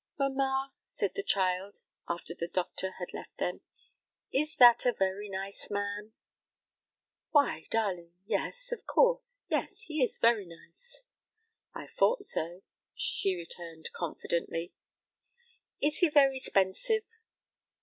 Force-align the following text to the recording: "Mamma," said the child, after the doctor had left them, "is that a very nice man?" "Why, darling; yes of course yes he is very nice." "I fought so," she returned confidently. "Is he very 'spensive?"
"Mamma," 0.17 0.73
said 0.83 1.13
the 1.13 1.21
child, 1.21 1.79
after 2.09 2.33
the 2.33 2.47
doctor 2.47 2.93
had 2.97 3.13
left 3.13 3.37
them, 3.37 3.61
"is 4.33 4.55
that 4.55 4.83
a 4.83 4.91
very 4.93 5.29
nice 5.29 5.69
man?" 5.69 6.13
"Why, 7.29 7.67
darling; 7.69 8.15
yes 8.25 8.71
of 8.71 8.87
course 8.87 9.47
yes 9.51 9.81
he 9.83 10.03
is 10.03 10.17
very 10.17 10.47
nice." 10.47 11.03
"I 11.75 11.85
fought 11.85 12.23
so," 12.23 12.63
she 12.95 13.35
returned 13.35 13.91
confidently. 13.93 14.73
"Is 15.81 15.99
he 15.99 16.09
very 16.09 16.39
'spensive?" 16.39 17.03